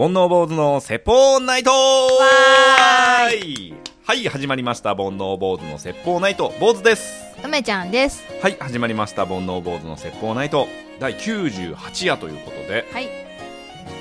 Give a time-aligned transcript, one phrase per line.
[0.00, 1.70] 煩悩坊主の説法ナイト。
[1.70, 4.94] はい、始まりました。
[4.96, 7.36] 煩悩坊主の説法ナイト、坊主です。
[7.44, 8.22] 梅ちゃんです。
[8.40, 9.26] はい、始まりました。
[9.26, 10.68] 煩悩坊主の説法ナイト、
[11.00, 13.08] 第98夜ということで、はい。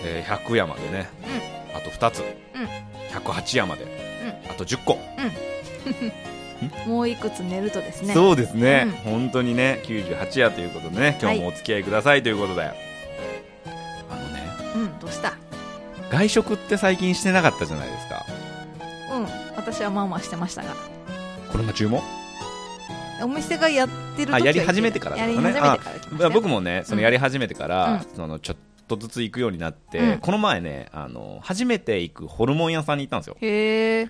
[0.06, 1.10] えー100夜までね、
[1.76, 2.24] あと2つ、
[3.12, 3.86] 108夜まで、
[4.50, 4.98] あと10個。
[6.88, 8.14] もういくつ寝るとですね。
[8.14, 9.12] そうですね、うん。
[9.12, 12.62] 本当にね、98夜ということでね、今日もお付き合いくださいということで、
[14.10, 15.34] あのね、うん、どうした？
[16.10, 18.26] 外食って最近してなかったじゃないですか。
[19.12, 19.26] うん。
[19.56, 20.76] 私はまあまあしてましたが。
[21.52, 22.02] これが注文？
[23.22, 25.60] お店がやってる時はあやり始めてからやりとかね
[26.20, 33.38] か僕もね、そのやり始めてから、うんそのちょっとずつ行くようになって、うんこの前ね、あの、初めて行くホルモン屋さんに行ったんですよ。
[33.42, 34.10] へえ。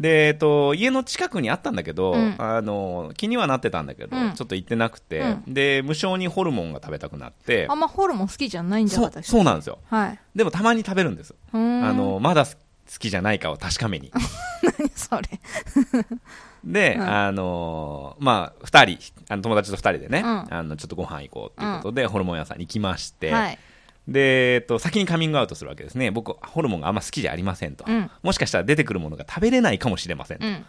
[0.00, 9.78] で、えっと、家の近くにあったんだけど、うんあの、気にはなってたんだけど、うんちょっと行ってなくて、うで、無償にホルモンが食べたくなってあ、んまホルモン好きじゃないんじゃそうなかったそうなんですよ。
[9.88, 10.18] はい。
[10.34, 11.34] でもたまに食べるんです。
[11.52, 12.52] あ、の、まだ好
[12.98, 14.10] きじゃないかを確かめに。
[14.78, 15.22] 何それ。
[16.64, 23.58] で、うんあのまあ、二人、あの友達と二人でね、うんあの、ちょっとご飯行こうっていうことで、ホルモン屋さんに行きまして、はい。
[24.10, 26.10] で、えっと、先にカミングアウトするわけですね。
[26.10, 27.84] 僕、ホルモンがあんま好きじゃありませんと。
[27.86, 30.46] うんもしかしたら出てくるものが食べれないかもしれませんと。
[30.46, 30.64] うん。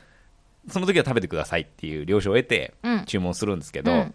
[0.70, 4.14] その時は食べてくださいっていう了承を得てうん注文するんですけど、うん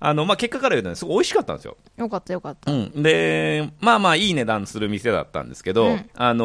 [0.00, 1.76] あの、まあ、結果から言うとね、すごい美味しかったんですよ。
[1.96, 2.70] よかったよかった。
[2.70, 3.02] うん。
[3.02, 6.44] で、まあまあ、いい値段する店だったんですけど、うんあの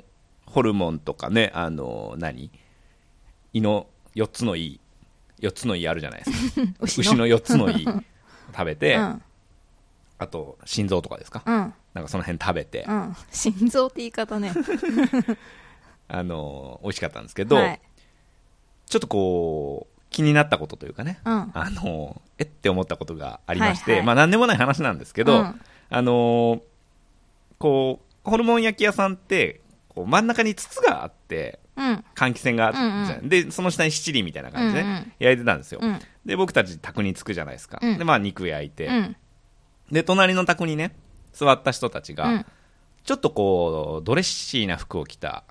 [0.00, 0.02] ー
[0.44, 2.50] ホルモンとかね、あのー何？
[3.54, 4.80] 胃の4つの胃、
[5.40, 6.72] 4つの胃あるじゃないですか。
[6.80, 9.22] 牛 牛の4つの胃食べて、 うん。
[10.18, 11.74] あと、心臓とかですか、うん。
[11.94, 13.16] なんかその辺食べて、うん。
[13.30, 14.52] 心臓って言い方ね。
[16.08, 17.80] あのー美味しかったんですけど、はい。
[18.86, 21.32] ちょっとこう、気になったことというかね、うん。
[21.32, 26.60] あのーえって思ったことがありまして、はいはいまあ何でもない話なんですけど、うんあのー
[27.58, 32.04] こう、ホルモン焼き屋さんって、こう真ん中に筒があって、うん。
[32.14, 35.80] 換気扇があって、うんうんで、その下に七輪みたいな感じで、うんうん焼いてたんですよ。
[35.82, 36.00] うん。
[36.24, 37.78] で、僕たち宅に着くじゃないですか。
[37.82, 39.16] うんで、まあ肉焼いて、うん。
[39.90, 40.94] で、隣の宅にね、
[41.32, 42.46] 座った人たちが、うん。
[43.04, 45.44] ちょっとこう、ドレッシーな服を着た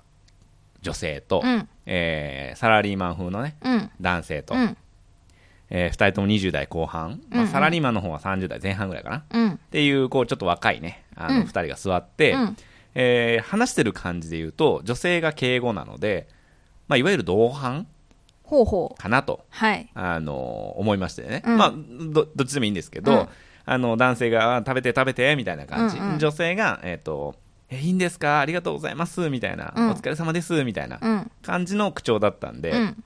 [0.82, 1.68] 女性と、うん。
[1.86, 3.90] えーサラリーマン風のね、うん。
[4.00, 4.76] 男性と、うん。
[5.70, 9.16] えー二人とも20代後半、まあ、サラリーマンの方は30代前半ぐらいかな。
[9.18, 9.58] っうん。
[9.70, 12.56] ていう、こう、ちょっと若いね、あの、うん二人が座って、うん。
[12.94, 16.28] えー話してる感じで言うと、女性が敬語なので、
[16.86, 17.86] まあ、いわゆる同伴。
[18.96, 19.90] かなと、はい。
[19.92, 21.42] あの思いましてね。
[21.44, 21.72] うんまあ、
[22.12, 23.28] ど、どっちでもいいんですけど、うん
[23.70, 25.98] あの、男性が、あ食べて食べて、みたいな感じ。
[25.98, 26.18] うんうん。
[26.18, 27.34] 女性が、えっ、と、
[27.70, 28.40] え、いいんですか？
[28.40, 29.90] ありがとうございます、みたいな、うん。
[29.90, 31.30] お疲れ様です、みたいなうん。
[31.42, 33.04] 感じの口調だったんで、うん。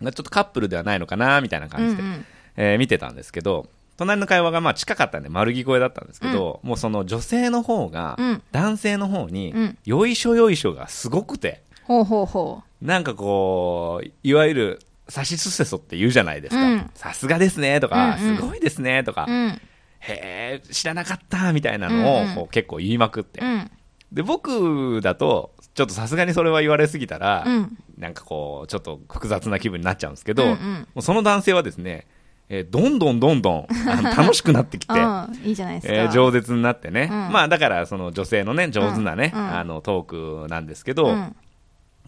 [0.00, 2.24] まあちょっとカップルではないのかな、みたいな感じで、うん
[2.56, 8.42] えー見てたんですけど、隣の会話がまあ近かったんで丸聞こえだったんですけど、もうその女性の方がうん。
[8.50, 16.80] 男性の方にうん、よいしょよいしょがすごくて、ほうほうほなんかこう、いわゆる、さしすせそって言うじゃないですうん。
[16.80, 16.90] か。
[16.94, 18.36] さすがですね、とか、うんうん。
[18.36, 19.30] すごいですね、とか、う。
[19.30, 19.60] うん。
[20.04, 23.44] へえ、知らなかった、みたいなのをこう結構言いまくってう。
[23.44, 23.70] ん。
[24.10, 27.78] で、僕だと、ちょっとさすがにそれは言われすぎたら、うん。
[27.98, 32.06] なんかこう、ちょっと複雑な気分になっちゃうんですけど、うんうもんうその男性はですね、
[32.48, 33.66] えーどんどんどんどん
[34.16, 35.40] 楽しくなってきて、うん。
[35.44, 35.94] いいじゃないですか。
[35.94, 41.36] えー饒舌になってね、うんまあだからその女性のね、上手なね、うんうんあのトークなんですけど、うん。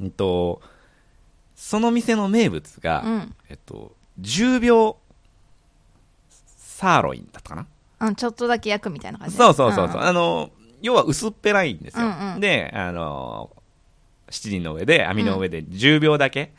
[0.03, 0.61] うんと、
[1.55, 3.35] その店の名物が、うん。
[3.49, 4.97] えっと、10秒
[6.57, 7.67] サーロインだったかな、
[8.07, 8.15] うん。
[8.15, 9.37] ちょっとだけ焼くみたいな感じ。
[9.37, 10.51] そうそうそうそう、んあの、
[10.83, 12.07] 要は薄っぺらいんですよ。
[12.07, 13.51] うんうんで、あの、
[14.31, 16.53] 七輪の上で、網の上で10秒だけ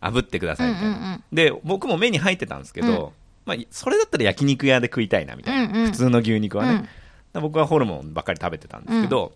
[0.00, 0.90] 炙ってくださいみたいな。
[0.90, 3.12] うんうんうんで、僕も目に入ってたんですけど、
[3.44, 5.72] まあ、それだったら焼肉屋で食いたいなみたいな。
[5.72, 6.88] うんうん普通の牛肉はね。
[7.34, 9.32] 僕はホルモンばっかり食べてたんですけど、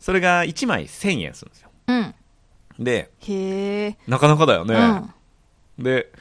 [0.00, 1.70] それが1枚1000円するんですよ。
[1.88, 2.14] うん。
[2.78, 3.96] で、へえ。
[4.06, 4.74] なかなかだよね。
[5.78, 5.84] うん。
[5.84, 6.12] で、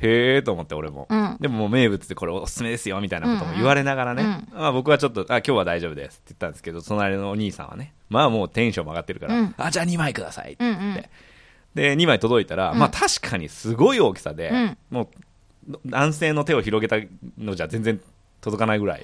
[0.00, 1.06] へーと思って俺も。
[1.10, 1.36] うん。
[1.40, 4.46] でももう名物でこれおすすめですよみたいなことも言われながらね。
[4.52, 9.54] まあ僕はちょっと、あ、今日は大丈夫ですって言ったんですけど、隣のお兄さんはね、まあもうテンションも上がってるから、うん。
[9.58, 10.78] あ、じゃあ2枚くださいってうんうん。
[10.78, 11.10] 言って。
[11.74, 12.78] で、2枚届いたら、うん。
[12.78, 14.78] まあ確かにすごい大きさで、うん。
[14.90, 15.10] も
[15.68, 16.96] う男性の手を広げた
[17.38, 18.00] のじゃ全然
[18.40, 19.02] 届かないぐらい。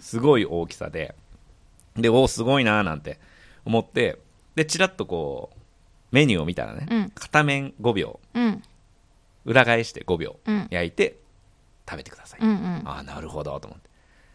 [0.00, 1.14] すごい大きさで、
[1.96, 3.18] で、おーすごいなーなんて
[3.64, 4.18] 思って、
[4.54, 5.58] で、ちらっとこう、
[6.10, 7.10] メニューを見たらね、うん。
[7.10, 8.62] 片面5秒、うん。
[9.48, 11.16] 裏返して5秒うん焼いて
[11.88, 12.40] 食べてください。
[12.42, 12.82] うんうん。
[12.84, 13.88] ああ、なるほど、と思って。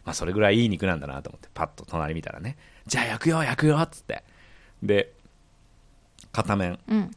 [0.06, 2.58] まあ、それぐらいいい肉なんだなと思って、パッと隣見たらね、
[2.88, 4.24] じゃあ焼くよ、焼くよ、っつって。
[4.82, 5.14] で、
[6.32, 7.12] 片面うん。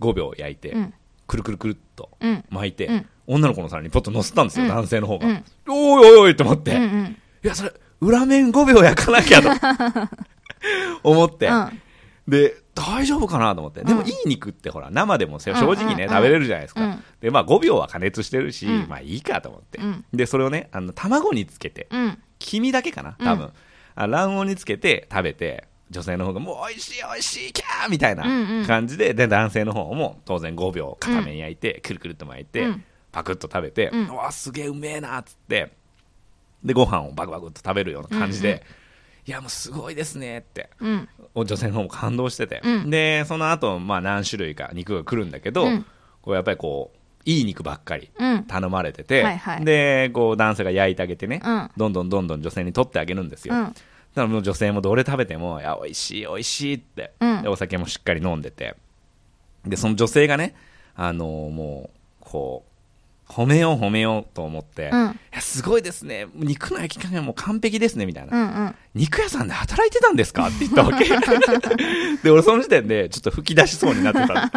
[0.00, 0.94] 5秒焼いて、うん。
[1.26, 2.44] くるくるくるっとうん。
[2.50, 5.26] 巻いて、うん女の子の皿にポッと乗せたんですよ、うん男性の方が。
[5.26, 7.16] うんおいおいおいと思って、いうんうん。
[7.42, 9.48] や、それ、裏面5秒焼かなきゃと。
[11.02, 11.81] 思って、うん。
[12.28, 13.82] で、大丈夫かなと思って。
[13.82, 16.82] でもうんいい肉ってほら、生でも正直ね、うん食べれるじゃないですか。
[16.82, 17.04] うん。
[17.20, 18.88] で、まあ5秒は加熱してるし、うん。
[18.88, 19.78] まあいいかと思って。
[19.78, 20.04] うん。
[20.12, 22.18] で、それをね、あの、卵につけて、うん。
[22.38, 23.52] 黄身だけかな多分。
[23.94, 28.24] 卵黄につけて食べて、女性の方がもう美味しい美味しいキャーみたいな
[28.66, 32.84] 感じで、で、男性の方も当然5秒片面焼いて、くるくるっと巻いて、うん。
[33.10, 35.72] パクッと食べて、うわ、すげえうめえなっつって、
[36.64, 38.62] で、ご飯をバクバクっと食べるような感じで、
[39.26, 40.70] いや、もうすごいですねって。
[40.80, 41.08] うん。
[41.34, 42.90] 女性の方も感動してて、うん。
[42.90, 45.86] でその後、まあ何種類か肉が来るんだけど、うん。
[46.20, 48.44] こうやっぱりこういい肉ばっかりうん。
[48.44, 49.64] 頼まれてて、はいはい。
[49.64, 51.70] でこう男性が焼いてあげてね、うん。
[51.76, 53.64] どんどんどんどん女性に取ってあげるんですよ、うん。
[53.64, 53.76] だか
[54.14, 57.42] らもう女性もどれ食べてもいや美味しい美味しいって、うん。
[57.42, 58.74] でお酒もしっかり飲んでて。
[59.64, 60.56] でその女性がね
[60.96, 62.72] あのもうこう
[63.32, 65.18] 褒めよう褒めようと思って、うん。
[65.40, 66.26] すごいですね。
[66.34, 68.74] 肉の焼き加減も完璧ですねみたいな、うんうん。
[68.94, 70.48] 肉屋さんで働いてたんですか？
[70.48, 71.04] って言ったわけ。
[72.22, 74.50] で、俺その時点でちょっと吹き出しそうになってた。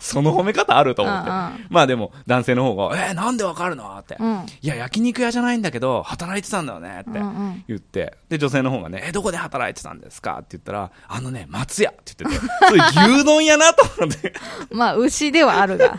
[0.00, 1.30] その褒め方あると思って。
[1.30, 3.94] うんうんまあでも男性の方が、えー、なんでわかるの？
[3.98, 7.04] って、うんいや、焼肉屋じゃないんだけど、働いてたんだよね？
[7.08, 8.16] ってうんうん言って。
[8.30, 10.38] で、女性の方がね、え、どこで働いてたんですか？
[10.38, 12.82] って言ったら、あのね、松屋って言ってて、それ
[13.14, 14.32] 牛丼屋なと思って、
[14.72, 15.94] まあ、牛ではあるが。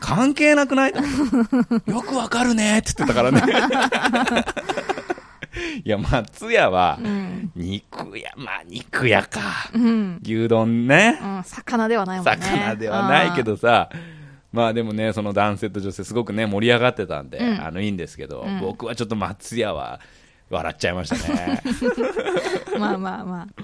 [0.00, 0.92] 関係なくない？
[1.86, 3.42] よくわかるねって言ってたからね。
[5.84, 7.52] いや、松屋は、うん。
[7.54, 9.70] 肉屋、まあ肉屋か。
[9.74, 10.20] うん。
[10.22, 11.18] 牛丼ね。
[11.22, 11.44] うん。
[11.44, 12.32] 魚ではないもんね。
[12.32, 13.90] 魚ではないけどさ、
[14.52, 20.00] まあでもね、その男性と女性すごくね、盛り上がってたんで、うんあの、いいんですけど、うん僕はちょっと松屋は
[20.50, 21.62] 笑っちゃいましたね。
[22.74, 22.80] うん。
[22.80, 23.62] まあまあまあ。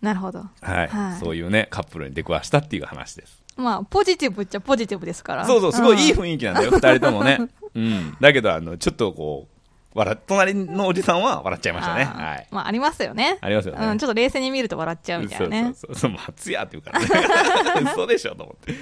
[0.00, 0.38] なるほど。
[0.38, 3.40] はい、はいそういうね、カップルに出くわしたっていう話です。
[3.56, 5.44] まあ、ポジティブっちゃポジティブですから。
[5.44, 7.38] そうそう、すごいいいん雰囲気なんだよ、二人ともね。
[7.74, 8.16] うん。
[8.20, 9.59] だけど、あの、ちょっとこう、
[9.92, 12.04] 笑っ隣のおじさんは笑っちゃいましたね。
[12.04, 12.46] はい。
[12.52, 13.38] まあ、ありますよね。
[13.40, 15.64] ありますよねうん、ちょっと冷静に見ると笑っちゃうみたいなね。
[15.64, 17.90] そうそうそう、松屋って言うからね。
[17.92, 18.72] 嘘でしょと思って。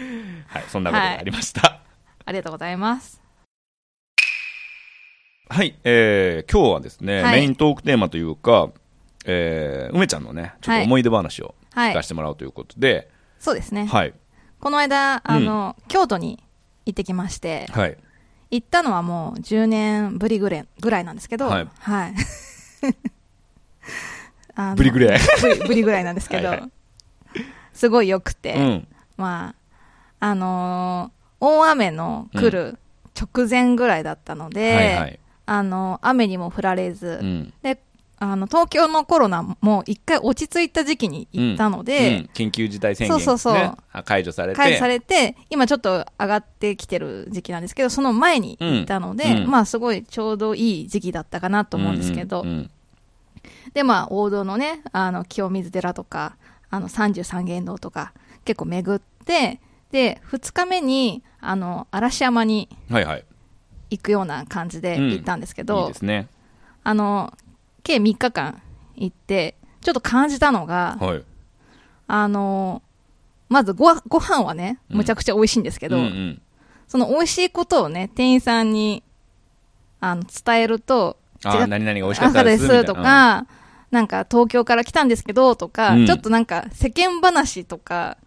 [0.49, 1.81] はい、そんなことがありました。
[2.26, 3.22] ありがとうございます。
[5.49, 8.70] はい、えー、今日はですね、はいメイントークテーマというか、
[9.25, 13.08] えー、梅ちゃんのね、ちょっと思い出話をはい聞かせてもらおうということで、
[13.38, 13.87] そうですね。
[13.87, 14.12] はい、
[14.61, 16.44] この間、あの、京都に
[16.84, 17.96] 行ってきまして、はい、
[18.50, 22.15] 行ったのはもう10年ぶりぐらいぐらいなんですけど、はいはい。
[24.55, 25.41] あのブリグレー。
[25.41, 26.71] ぶりぶりぐらいなんですけど、はいはい
[27.75, 29.55] すごい良くて、うん、ま
[30.19, 32.79] あ、あのー大雨の来る
[33.19, 37.53] 直前ぐらいだったので、はいはい、あの、雨にも降られず、うん。
[37.62, 37.81] で、
[38.20, 43.76] あの、東京のコロナも一回落ち着いた時期に行ったので、うん緊急事態宣言、ね、そうそうそう。
[43.93, 49.50] あ解除されて、解除されて、今ちょっと上がってきてる時期なんですけど、その前に行ったので、うんうん。
[49.50, 52.70] まあすごいちょうどいい時期だったかなと思うんですけど、うんうん
[53.73, 56.37] で、まあ王道のね、あの、清水寺とか、
[56.71, 58.12] あの、三十三間堂とか、
[58.44, 59.61] 結構巡って、
[59.91, 63.25] で、二日目に、あの、嵐山にうんはいはい。
[63.91, 65.11] 行くような感じでうん。
[65.11, 66.29] 行ったんですけいど、いですね。
[66.82, 67.32] あの、
[67.88, 68.61] 計3日間
[68.96, 71.25] 行って、ちょっと感じたのが、はい。
[72.06, 72.82] あの、
[73.49, 74.96] まずご、ご飯はね、うん。
[74.99, 76.43] むちゃくちゃ美味しいんですけど、うんうん。
[76.87, 79.02] その美味しいことをね、店員さんに、
[80.00, 83.46] あの、伝えると、あ何々が美味しかった赤ですとか、
[83.90, 86.07] なんか東京から来たんですけどとか、うん。
[86.07, 88.18] ちょっとなんか世間話とか、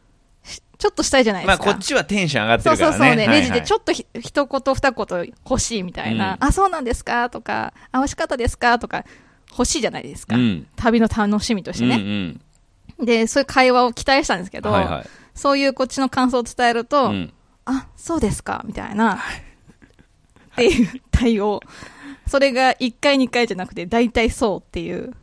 [0.44, 1.66] しちょっとしたいじゃないですか。
[1.66, 2.98] まあこっちはテンション上がってそうるからね。
[2.98, 6.48] そうそうね、レジでちょっょっとひ一言二言欲しいみたいな、うん。
[6.48, 7.30] あ、そうなんですか？
[7.30, 8.80] とか、あ、美味しかったですか？
[8.80, 9.06] とか、
[9.52, 10.36] 欲しいじゃないですか。
[10.36, 10.68] うん。
[10.76, 12.42] 旅の楽しみとしてね、うん
[13.06, 14.64] で、そういう会話を期待したんですけうん。
[14.64, 15.06] ど、はいはい。
[15.36, 17.34] そういうこっちの感想を伝えると、うん
[17.66, 19.20] あ、そうですか、みたいな、っ
[20.56, 21.62] ていう対応。
[22.28, 25.14] それが1回2回じゃなくて、大体そうっていう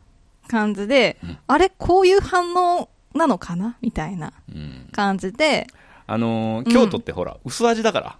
[0.47, 1.17] 感じで、
[1.47, 5.67] あれこういう反応なのかなみたいなうん感じで、
[6.07, 8.17] あのー京都ってほら、薄味だから。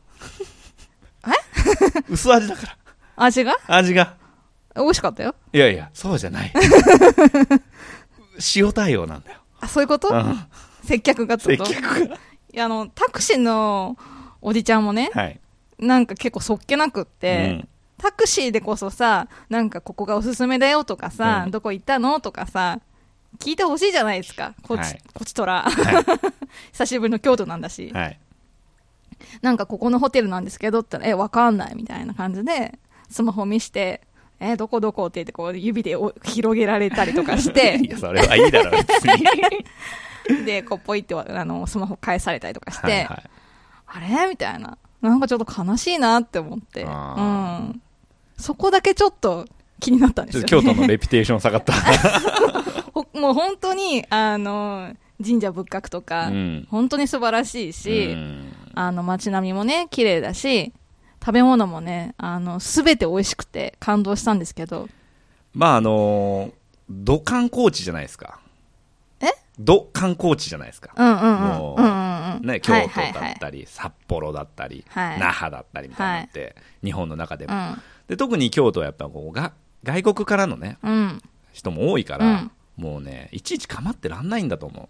[1.28, 1.32] え？
[2.10, 2.78] 薄味だから。
[3.16, 3.56] 味が？
[3.68, 4.16] 味が。
[4.76, 5.36] 美味しかったよ。
[5.54, 6.54] いやいや、そうじゃない。
[8.56, 9.40] 塩対応なんだよ。
[9.60, 10.10] あ、そういうこと？
[10.10, 10.40] うん
[10.84, 11.74] 接客がって接こと？
[11.74, 12.16] 客が。
[12.16, 12.20] い
[12.54, 13.98] や、あの、タクシーの
[14.42, 15.40] おじちゃんもね、はい。
[15.78, 22.80] なんか結構そっけなくっうて、んタクシーでこそさ、なんかここがおすすめだよとかさ、うんどこ行ったのとかさ、
[23.40, 24.56] 聞いてほしいじゃないですか。
[24.64, 25.64] こっち、はいこっちとら。
[25.64, 25.70] は
[26.72, 27.92] 久しぶりの京都なんだしい。。
[27.92, 28.20] はい。
[29.42, 34.02] なんかここのホテルなんですけどってえ、わかんないみたいな感じで、スマホ見して、
[34.40, 39.26] え、どこどこって言ってこう指でお広げられたりとかしいて、 や、それはいいだろ、別に。
[40.46, 43.24] で、こうポイってあの、スマホ返されたりとかして、はいはい。
[43.88, 44.30] あれ？
[44.30, 44.78] みたいな。
[45.02, 46.84] なんかちょっと悲しいなって思って。
[46.84, 47.82] うあん。
[48.38, 49.46] そこだけちょっと
[49.80, 50.48] 気になったんですよ、ね。
[50.48, 51.74] 京都のレピュテーション下がった。
[52.94, 54.94] ほもう本当に、あの、
[55.24, 60.74] 神社仏閣とか、うん本当に素晴らしいし、うんあの、街並みもね、綺麗だし、
[61.22, 64.88] 食べ物もね、あの、すべて美味しくて感動したんですけど、
[65.54, 66.52] まああのー、
[66.90, 68.40] ど観光地じゃないですか。
[69.20, 69.28] え？
[69.60, 70.94] ど観光地じゃないですか。
[70.96, 71.58] うんうんうん。
[71.58, 72.46] もううんうんうん。
[72.48, 77.82] ね、京都はいはいはいだったり、札幌だったり、はい那覇だったりみたいなのって、日本の中でも、うん。
[78.08, 78.18] で。
[78.18, 81.22] 特に京都はやっぱこうが、外国からのね、うん。
[81.52, 84.88] 人も多いから、うんもうね、いちいち構ってらんないんだと思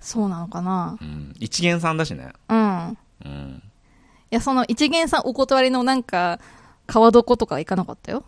[0.00, 1.04] そうなのかなう。
[1.04, 1.34] うん。
[1.38, 2.32] 一元さんだしね。
[2.48, 2.98] うん。
[3.22, 3.62] いうん。
[4.34, 6.40] や、その一元さんお断りのなんか、
[6.86, 8.24] 川床とか行かなかったよ。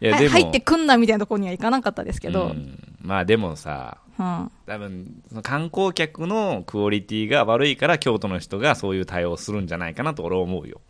[0.00, 2.50] いや、はいでも、入ってくんなみたいなところには行かなかったですけど、うん。
[2.50, 10.82] うんまあでもさ、多分その観光客のクオリティが悪いから京都の人がそういう対応をするんじゃないかなと俺は思うよ。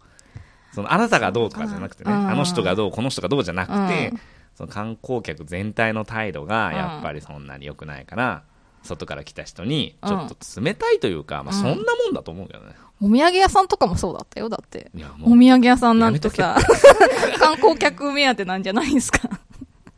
[0.72, 2.30] そのあなたがどうとかじゃなくてねうん。
[2.30, 4.20] あの人がどうこの人がどうじゃなくて、うん。
[4.56, 8.42] その観光客全体の態度がやっぱりそんなに良くないから、
[8.82, 14.90] 外から来た人にちょっと冷たいというか、まあ、そんなもんだと思うけどね、お土産屋さんとかもそうだったよ、だって。
[15.22, 16.56] お土産屋さんなんてやさ、
[17.38, 19.28] 観光客目当てなんじゃないですか。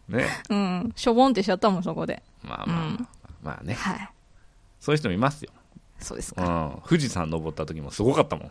[0.08, 0.92] う ねうん。
[0.94, 2.22] しょぼんってしちゃったもん、そこで。
[2.42, 3.08] まあまあ、うん
[3.42, 4.08] まあねはい。
[4.80, 5.50] そういう人もいますよ、
[6.00, 6.42] うそうですか。
[6.42, 8.46] ん、富士山登った時もすごかったもん、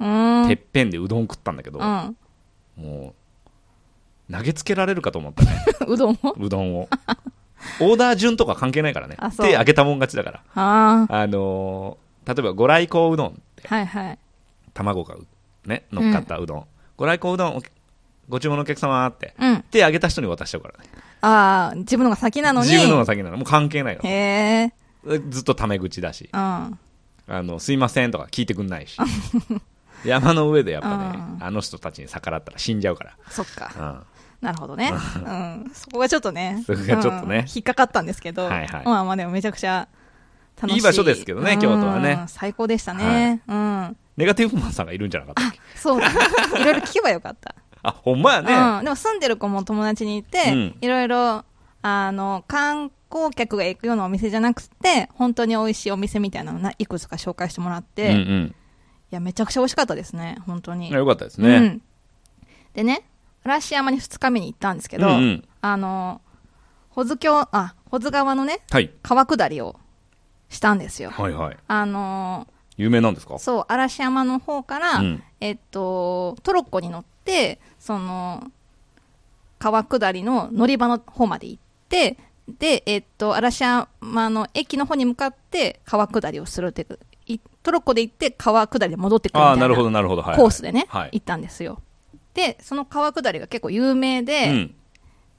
[0.00, 0.48] うーん。
[0.48, 2.16] てっぺんでうどん食ったんだけど、うん。
[2.76, 3.14] も
[4.28, 6.34] う投げつけられるかと思ったね うどんを？
[6.38, 6.88] うどんを。
[7.80, 9.16] オーダー順とか関係ないからね。
[9.36, 10.40] 手挙げたもん勝ちだから。
[10.54, 13.74] ああのー例えば、ご来光うどんって、あ。
[13.74, 14.18] はいはい。
[14.74, 15.26] 卵がう
[15.66, 16.64] ね、乗っかったうどん。
[16.98, 17.62] ご来光うどん、お
[18.28, 19.62] ご注文のお客様って、うん。
[19.70, 20.84] 手挙げた人に渡しちゃうからね。
[21.22, 22.68] ああ、自分のが先なのに。
[22.68, 23.36] 自分のが先なの。
[23.38, 24.00] もう関係ないよ。
[24.04, 24.70] へ
[25.06, 25.18] え。
[25.30, 26.38] ずっとタメ口だし、うん。
[26.40, 26.78] あ
[27.28, 28.98] の、すいませんとか聞いてくんないし。
[30.04, 33.72] 山の上でやっぱね、うんあの人たちに逆らったら死んじゃうかそっか。
[33.76, 34.02] ら。
[34.40, 34.92] なるほどね。
[35.16, 35.70] うん。
[35.74, 36.62] そこがちょっとね。
[36.66, 38.44] そこがちょっとねうん引っかかったんですけど。
[38.46, 39.88] はいはいまあまあでもめちゃくちゃ
[40.60, 40.76] 楽しい。
[40.76, 43.42] いい場所ですけどねうん京都はね最高でしたね。
[43.48, 43.96] うん。
[44.16, 45.60] ネガティブマンさんがいるんじゃなかったっけ？
[45.76, 46.08] そうだ。
[46.60, 47.54] いろいろ聞けばよかった。
[47.82, 48.52] あ、ほんまやね。
[48.52, 48.84] うん。
[48.84, 51.44] でも住んでる子も友達にいて、うんいろいろ、
[51.82, 58.54] あの、観光客が行くようなお店じゃなくて、本当に美味しいお店みたいなのないくつか紹介してもらって、いうんうん。
[59.10, 60.90] や、めちゃくちゃ美味しかったですね、本当に。
[60.90, 61.56] よかったですね。
[61.56, 61.82] うん。
[62.74, 63.04] でね、
[63.44, 66.20] 嵐山に2日目に行ったんですけど、うんうんあの、
[66.90, 68.90] 保津峡、あ、保津川のね、はい。
[69.02, 69.76] 川下りを
[70.48, 71.10] したんですよ。
[71.10, 71.56] はいはい。
[71.66, 73.38] あの、有名なんですか？
[73.38, 78.44] そう、嵐山の方から、うんえっと、トロッコに乗って、その、
[79.58, 82.16] 川下りの乗り場の方まで行って、
[82.48, 83.88] で、えっと、嵐山
[84.30, 90.22] の駅の方に向かって川下りをするっていう、いトロッコで行って川下りで戻ってくるみたいななるほどなるほど。
[90.22, 90.36] はい。
[90.36, 91.10] コースでね、はい。
[91.14, 91.82] 行ったんですよ。
[92.38, 94.74] で、その川下りが結構有名で、うん。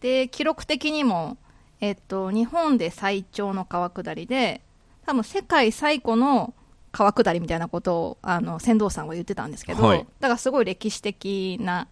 [0.02, 1.38] で、記録的にも、
[1.80, 4.60] えっと、日本で最長の川下りで、
[5.06, 6.54] 多分世界最古の
[6.92, 11.88] 川下りみたいなことを、あの、船頭さんが言ってたんですけど、はいだからすごい歴史的な、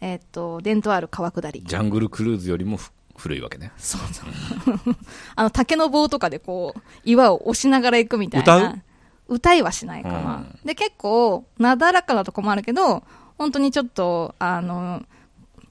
[0.00, 1.62] えっと、伝統ある川下り。
[1.62, 3.72] ジャングルクルーズよりもふ古いわけね。
[3.76, 4.96] そうそう。
[5.36, 8.56] あの、竹の棒とかでこう、岩を押しながら行くみたいな。
[8.56, 8.82] 歌う？
[9.28, 10.36] 歌いはしないかな。
[10.36, 13.02] うんで、結構、なだらかなとこもあるけど、
[13.40, 15.02] 本当にちょっと、あの、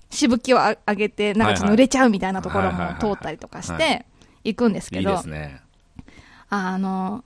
[0.09, 4.07] しぶきをあ上げて、なんかちょっと濡れちゃうみたいなところも通ったりとかしはて、
[4.43, 5.61] 行くんですけど、いいですね。
[6.49, 7.23] あの、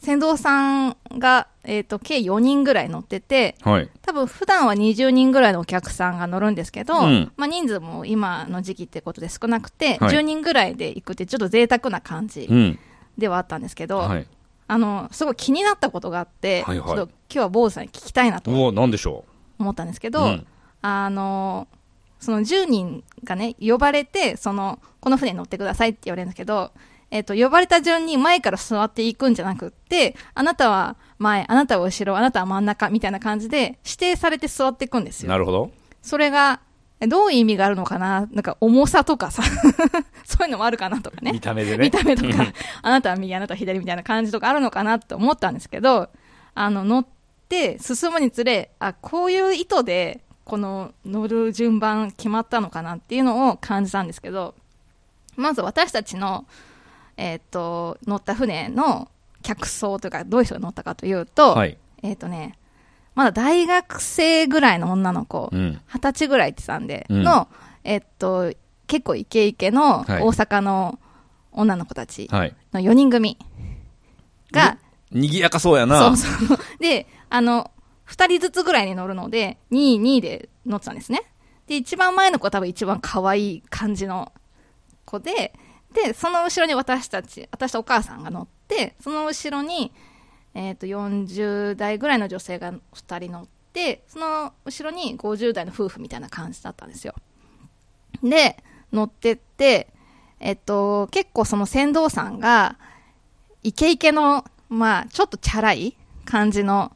[0.00, 3.90] 船頭さんが、えっ、と、計4人ぐらい乗ってて、はい。
[4.02, 12.78] 多分普段は20人ぐらいのお客さんが乗るんですけど、うんまあ人数も今の時期ってことで少なくて、はい10人ぐらいで行くってちょっと贅沢な感じうん。
[13.18, 14.28] ではあったんですけど、はい。
[14.68, 19.24] あの、すごい気になったことがあって、はいはいちょっと今日は坊主さんに聞きたいなとおお、なんでしょ
[19.58, 20.10] 思ったんですけう。
[20.10, 20.46] ど、うん
[20.82, 21.66] あの、
[22.20, 26.70] その10人がね、呼ばれて、その、この船に乗ってくださいって言われるんですけど、
[27.10, 35.28] えっ、と、呼ばれた順に前から座っていくんじゃなくって、あなたは前、あなたは後ろ、あなたは真ん中みたいな感じで指定されて座っていくんですよ。
[35.28, 35.70] なるほど。
[36.02, 36.60] それが、
[36.98, 38.26] えどういう意味があるのかな？
[38.32, 39.42] なんか重さとかさ、
[40.24, 41.32] そういうのもあるかなとかね。
[41.32, 41.84] 見た目でね。
[41.84, 46.08] 見た目とか、あなたは右、あなたは左みたいな感じとかあるのかなって思ったんですけど、
[46.54, 47.06] あの、乗っ
[47.48, 54.54] て進むにつれ、あ、こういう意図で、この乗る順番決まったのかなっていうのを感じたんですけど、
[55.36, 56.46] まず私たちの、
[57.16, 59.08] えっ、と、乗った船の
[59.42, 61.76] 客層というか、どういう人が乗ったかというと、はい。
[62.02, 62.58] えっ、とね、
[63.14, 65.80] まだ大学生ぐらいの女の子、うん。
[65.86, 67.48] 二十歳ぐらいって言ってたんで、うんの、
[67.82, 68.52] えっと、
[68.86, 70.98] 結構イケイケのはい大阪の
[71.50, 72.54] 女の子たちはい。
[72.72, 73.38] の4人組
[74.52, 74.78] が、
[75.10, 76.14] にぎやかそうやな。
[76.16, 76.58] そうそう。
[76.78, 77.70] で、あの、
[78.06, 81.22] 2人ずつぐらいに乗るので、2位、2位で乗ってたんですね。
[81.66, 84.32] で、一番前の子は多分一番可愛い感じの
[85.04, 85.54] 子で、
[85.92, 89.92] で、その後ろに私たち、私とお母さんが乗って、その後ろに、
[90.54, 92.78] えっ、と、40代ぐらいの女性が2
[93.18, 97.14] 人乗って、その後ろに50代の夫婦みたいな感じだったんですよ。
[98.22, 99.88] で、乗ってって、
[100.40, 102.78] えっと、結構その船頭さんが、
[103.62, 106.95] イケイケの、まあ、ちょっとチャラい感じの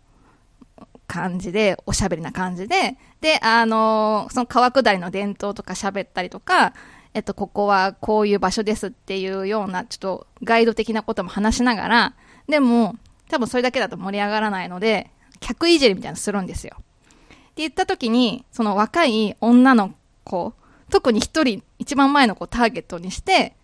[1.11, 6.73] 感じで、おしゃべりな感じで、で、あのその川下りの伝統とか喋ったりとか、
[7.15, 12.15] えっと、ここはこういう場所ですっていうような、ちょっとガイド的なことも話しながら、
[12.49, 12.95] でも、
[13.29, 16.77] 多分それだけだと盛り上がらないので、客いじりみたいなのするんですよ。
[16.79, 20.55] って言った時に、その若い女の子、
[20.91, 23.57] 特に一人、一番前の子をターゲットにして、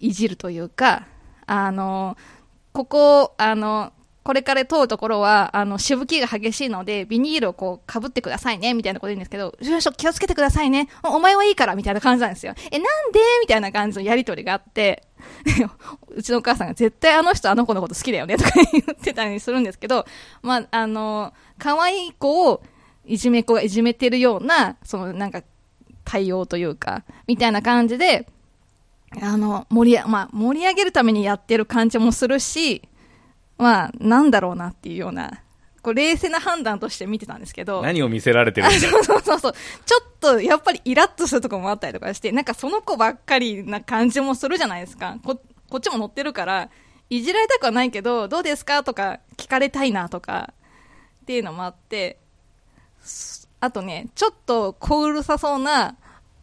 [0.00, 1.06] いじるというか、
[1.46, 2.16] あの、
[2.72, 3.92] ここ、あの、
[4.24, 10.88] これから通るところは、あの、しぶきが激しいので、ビニールをこう、被ってくださいね、みたいなこと言うんですけど、よいしょ、気をつけてくださいね。
[11.02, 12.54] おお前はいいから、みたいな感じなんですよ。
[12.72, 13.20] え、なんで？
[13.42, 15.04] みたいな感じのやりとりがあって、
[16.08, 20.06] うちのお母さんが絶対あの人あの子のこと好きだよね、とか言ってたりするんですけど、
[20.40, 22.62] まあ、あの、可愛い子を
[23.04, 25.42] いじめ子がいじめてるような、そのなんか、
[26.04, 28.26] 対応というか、みたいな感じで、
[29.22, 32.82] あの、盛り、まあ、盛り上げるためにやってる感じもするし、
[33.58, 35.42] まあ、なんだろうなっていうような、
[35.82, 39.54] こう、冷静な判断として見てたんですけど、何を見せられてるんだ そうそうそうそう。
[39.84, 45.18] ちょっと、やっぱりイラッとするところもあったりとかして、なんかその子ばっかりな感じもするじゃないですか。
[45.24, 46.70] こ、こっちも乗ってるから、
[47.10, 50.54] いじられたくはないけど、どうですかとか、聞かれたいなとか、
[51.22, 52.18] っていうのもあって、
[53.02, 55.96] すあとね、ちょっと小うるさそうな、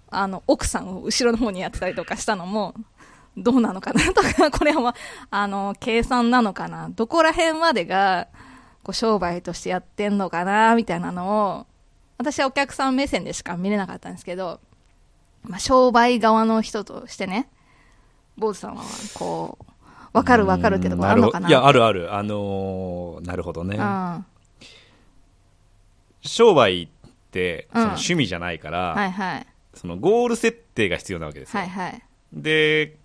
[0.09, 2.73] あの、奥さんを後ろの方にやってたりとかしたのも、
[3.41, 4.95] どうなのかなとか、これは、
[5.29, 8.27] あの、計算なのかなどこら辺までが、
[8.83, 11.67] こう、商売としてやってんのかなみたいなのを、
[12.17, 14.59] 私はお客さん目線でしか見れなかったんですけど、
[15.43, 17.49] まあ、商売側の人としてね、
[18.37, 18.83] 坊主さんは、
[19.15, 19.65] こう、
[20.13, 22.13] わかるわかるってところあるのかないや、あるある。
[22.13, 23.77] あのーなるほどね。
[23.77, 24.25] うん。
[26.21, 26.87] 商売っ
[27.31, 29.47] て、うんその趣味じゃないから、はいはい。
[29.73, 31.61] そのゴール設定が必要なわけですよ。
[31.61, 32.03] はいはい。
[32.33, 32.97] で、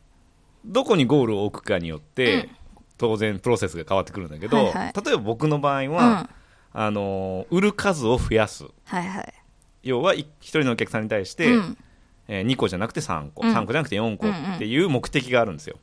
[0.66, 2.50] どこにゴールを置くかによって、うん
[2.98, 5.90] 当然プロセスが変わってくるんだけど、はいはい例えば僕の場合うん。
[5.92, 6.30] は、は
[6.72, 8.64] あのー売る数を増やす。
[8.64, 9.34] いはい。
[9.82, 11.78] 要は、い一人のお客さんに対して、うん。
[12.26, 15.76] え2個じゃなくて3個、うん3個じゃなくて4個っていう目的があるんですよ。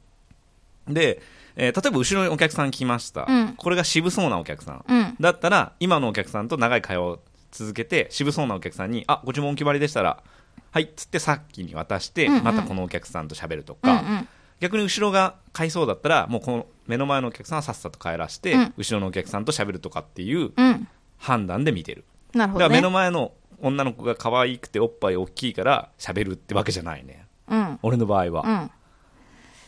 [0.88, 1.22] で、
[1.56, 4.86] えー例えば後ろにお客さん来ました、うんこれが渋そうなお客さん。
[4.88, 5.16] うん。
[5.20, 7.20] だったら、今のお客さんと長い会話を
[7.52, 10.24] 続けて、渋そうなお客さんに、あ、ご注文お決まりでしたら、
[10.72, 14.28] はいっつってさっきに渡して、うんうんまたこのお客さんと喋るとか、うんうん。
[14.60, 20.88] 逆に後ろが買いそうだったら、もうこの目の前のお客さんはさっさと帰らして、うん後ろのお客さんと喋るとかっていううん。
[21.18, 22.04] 判断で見てる。
[22.34, 22.70] なるほどね。
[22.70, 27.26] だから目の前の女の子が可愛くておっぱい大きいから喋るってわけじゃないね。
[27.48, 27.80] うん。
[27.82, 28.44] 俺の場合は。
[28.46, 28.72] うん。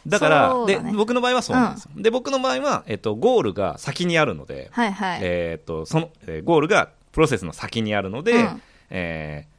[0.08, 5.20] だからね僕の場合はそうなんですよ、で僕の場合は、えっと、ゴールが先にあるので、はいはい。
[5.24, 9.56] えっとそのえーゴールがプロセスの先にあるので、うんえー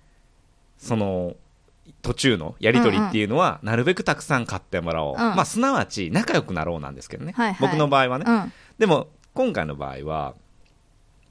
[0.87, 1.35] その
[2.07, 5.19] 途中のやり取りっていうのは、なるべくたくさん買ってもらおう、ん。
[5.19, 7.69] まあ、すなわち仲良くなろうなんですけどね、はいはい。
[7.69, 8.53] 僕の場合はね、うん。
[8.79, 10.35] でも今回の場合は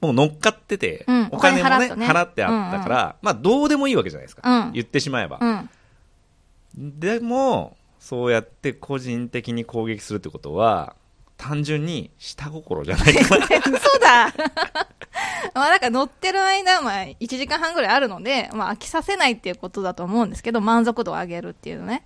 [0.02, 1.28] もう乗っかってて、うん。
[1.32, 2.06] お金もね払ね。
[2.06, 4.72] 払ってあったから、まあどうでもいいわけじゃないですか、うん。
[4.72, 7.00] 言ってしまえば、うん。
[7.00, 10.94] でもそうやって個人的に攻撃するってことは
[11.36, 13.46] 単純に下心じゃないかな
[13.76, 14.34] 嘘だ
[15.54, 22.04] まあ、だから乗ってる間、まあ、1時間半ぐらいあるので、まあ、飽きさせないっていうことだと思うんですけど、満足度を上げるっていうね。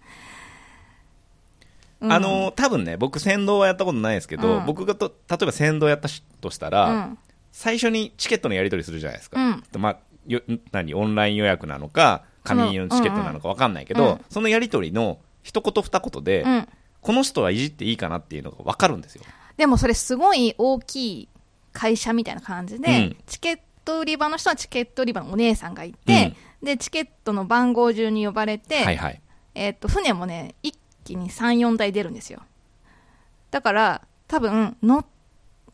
[2.00, 6.08] うんあの多分ね僕先導はやったことないですけど、うん僕がと例えば先導やった
[6.40, 7.18] としたら、うん。
[7.52, 9.62] 最初にチケットのやり取りするじゃないですか、うん。
[9.76, 10.40] まあ、よ
[10.72, 16.68] 何オンライン予約なのか紙のチケットなのか分かんないけど、うんうんそのやり取りの一言二言で、うん。
[17.00, 19.24] この人はいじっていいかなっていうのが分かるんですよ。
[19.56, 21.28] でもそれすごい大きい
[21.72, 23.16] 会社みたいな感じで、うん。
[23.26, 29.20] チケット売り場の人はチケット売り場のお姉さんがいて、で、チケットの番号順に呼ばれて、はいはい。
[29.54, 32.42] えっと、船もね、一気に3、4台出るんですよ。
[33.50, 35.04] だから、多分、乗、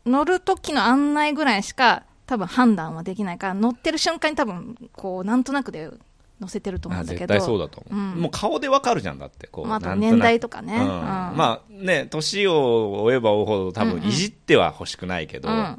[0.05, 5.89] 乗る時の案内ぐらいしか、多分判断はできないから、乗ってる瞬間に多分、こう、なんとなくで
[6.39, 7.33] 乗せてると思うんだけど。
[7.33, 8.21] あ絶対そうだと思う、うん。
[8.21, 9.47] もう顔で分かるじゃんだって。
[9.47, 10.75] こう、まあ、年代とかね。
[10.75, 10.81] うん。
[10.81, 10.87] うん。
[10.87, 15.63] まあね年を追えば追うほど多うんうん分いじっては欲しくないけど、うん。
[15.73, 15.77] っ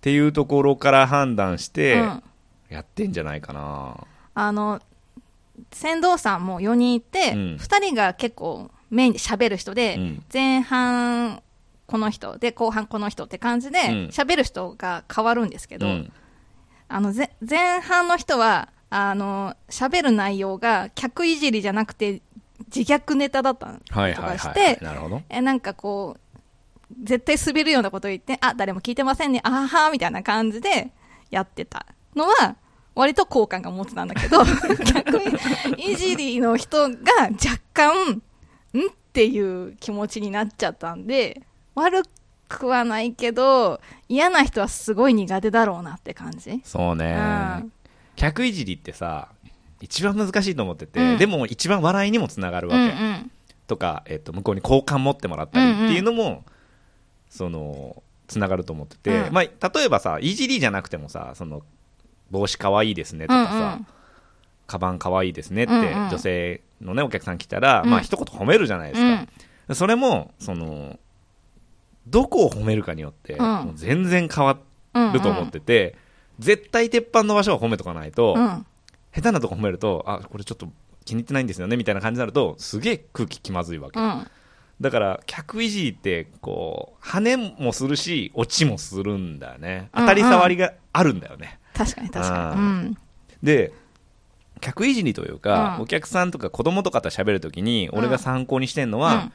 [0.00, 2.22] ていうところから判断してうん。
[2.68, 3.96] やってんじゃないかな、
[4.34, 4.80] あの、
[5.72, 7.56] 船頭さんも4人いて、うん。
[7.56, 10.24] 2人が結構メインで喋る人で、うん。
[10.32, 11.42] 前半
[11.86, 13.86] この人で後半この人って感じでうん。
[14.08, 16.12] 喋る人が変わるんですけど、うん。
[16.88, 22.22] あのぜ前半の人はあの喋る内容が客いじりじゃなくて
[22.74, 23.80] 自虐ネタだったの。
[23.90, 25.22] はいとかして、なるほど。
[25.28, 30.90] え、なんかこう、絶対滑るようなこと言って、あ、誰も聞いてませんね、あはは、みたいな感じで
[31.30, 31.86] やってた。
[32.14, 32.56] のは、
[32.94, 34.42] 割と好感が持つなんだけど、
[34.94, 35.18] 逆
[35.76, 36.96] に、いじりの人が
[37.30, 38.22] 若干、んっ
[39.12, 41.42] ていう気持ちになっちゃったんで、
[41.74, 42.02] 悪
[42.48, 46.60] くはないけど、嫌な人はすごい苦手だろうなって感じ。
[46.64, 47.16] そうね、
[47.62, 47.72] うん
[48.16, 49.28] 客いじりってさ、
[49.80, 51.18] 一番難しいと思ってて、うん。
[51.18, 52.94] でも一番笑いにもつながるわうんうけ。
[52.96, 53.30] ん。
[53.66, 56.44] とか、えっと、向こうに好感持ってもらったりっていうのも、
[57.28, 59.32] その、つながると思ってて、うん。
[59.34, 61.62] まあ、例えばさ、いじりじゃなくてもさ、その、
[62.30, 63.86] 帽子かわいいですねとかさ、うんうん。
[64.66, 66.08] カバンかわいいですねって、うんうん。
[66.08, 67.90] 女性のね、お客さん来たら、うん。
[67.90, 69.26] まあ、一言褒めるじゃないです
[69.68, 69.74] か。
[69.74, 70.98] それも、その、
[72.06, 73.46] どこを褒めるかによって、うん。
[73.66, 74.58] もう全然変わ
[74.94, 75.12] うん。
[75.12, 75.96] ると思ってて、
[76.38, 78.66] 絶対鉄板の場所は褒めとかないと、うん。
[79.14, 80.68] 下手なとこ褒めると、あ、これちょっと
[81.04, 83.98] 気に入ってないんですよね、みたいな感じになると、すげえ空気気まずいわけ。
[83.98, 84.26] うん。
[84.80, 89.88] だから、客いじりって、こう、跳ねもするし、落ちもするんだよね。
[89.94, 91.58] 当たり障りがあるんだよね。
[91.72, 92.60] 確かに確かに。
[92.60, 92.96] ううんん。
[93.42, 93.72] で、
[94.60, 99.32] 客いじりというか、うんお客さんとか子供とかと喋るときに、俺が参考にしてんのは、うん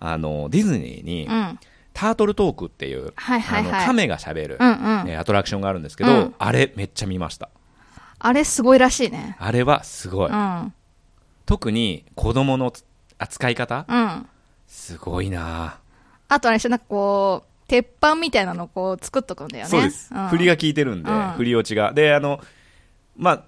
[0.00, 1.58] あの、ディズニーに、うん。
[1.92, 4.74] タートルトークっていう、はいはいはい亀が喋る、うんうん。
[5.08, 7.48] えーアトラクションがあるんですけど、うんあれめっちゃ見ました。
[8.18, 9.36] あれすごいらしいね。
[9.38, 10.30] あれはすごい。
[10.30, 10.72] うん。
[11.46, 12.84] 特に子供のつ
[13.18, 14.26] 扱い方、うん。
[14.66, 15.78] すごいな
[16.28, 19.70] あとあれなんかこう、鉄板みたいなのをこう作っとくんだよね。
[19.70, 21.92] そうです、ん振りが効いてるんで、うん振り落ちが。
[21.92, 22.40] で、あの、
[23.16, 23.42] まあ、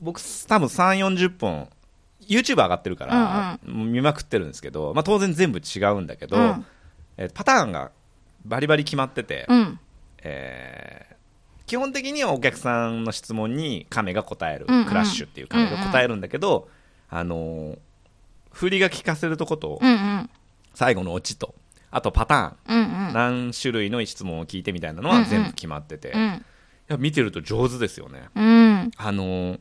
[0.00, 1.68] 僕、多分3、40本、
[2.26, 6.66] YouTube 上がってるから、もう見まくってるんですけど、まあ当然全部違うんだけど、うん
[7.16, 7.90] えーパターンが
[8.44, 9.78] バリバリ決まってて、うん。
[10.22, 11.12] えー
[11.64, 16.68] 基本的にはお客さんの質問に亀が答える、うんうんクラッシュっていう亀が答えるんだけど、
[17.08, 17.78] あのー
[18.50, 20.30] 振りが効かせるとこと、うんうん。
[20.74, 21.54] 最後のオチと、
[21.90, 23.12] あとパターン、うんうん。
[23.14, 26.44] 何種類の質問を聞いてみたいなのうんうんは全部決まってて、いうん。
[26.88, 28.24] や見てると上手ですよね。
[28.34, 28.90] うん。
[28.96, 29.60] あのー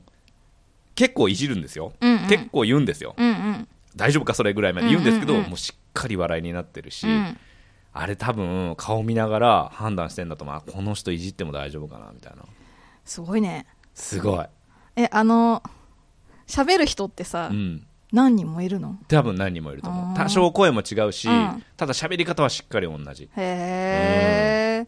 [0.95, 3.67] 結構いじるんですよ、うんうん結構言うんですよ、うんうん。
[3.95, 7.37] 大丈夫かそれぐらいまで言うんですけど、うんうんうんもうしっかり笑いになってるし、うん。
[7.93, 10.55] あれ多分顔見ながら判断してんだと思う。
[10.55, 12.43] あこの人いじっても大丈夫かなみたいな。
[13.05, 13.65] すごいね。
[13.93, 14.45] すごい、
[14.95, 15.61] え、あの、
[16.47, 18.97] 喋る人ってさう、ん、何人もいるの？
[19.07, 20.15] 多分何人もいると思う。
[20.17, 21.63] 多少声も違うし、うん。
[21.75, 23.29] ただ喋り方はしっかり同じ。
[23.35, 24.87] へえ。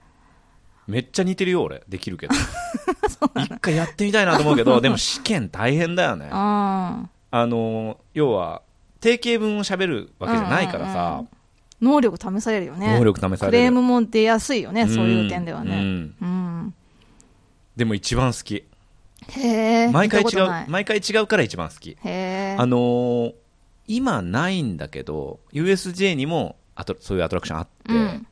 [0.87, 1.83] めっちゃ似てるよ俺。
[1.87, 2.33] できるけど。
[3.39, 6.27] 一回やってみたいなと思うけどでも試験大変だよね。
[6.31, 8.61] あ あのー要は
[9.03, 11.27] 定型文を喋るわけじゃないからさ、うんうんうん。
[11.81, 12.97] 能力試されるよね。
[12.97, 13.37] 能力試される。
[13.39, 15.67] クレームも出やすいよね、そういう点ではうん。
[15.67, 16.15] ね。
[16.21, 16.73] うん。
[17.75, 18.63] でも一番好き。
[19.27, 19.91] へえ。
[19.91, 21.91] 毎回違う毎回違うから一番好き。
[21.91, 22.55] へえ。
[22.57, 23.33] あのー
[23.85, 28.27] 今ないんだけど USJ にもあとそういうアトラクションあって、うん。